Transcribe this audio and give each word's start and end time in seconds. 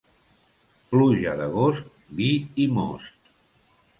Pluja 0.93 1.35
d'agost, 1.41 1.93
vi 2.21 2.31
i 2.63 2.65
most. 2.79 3.31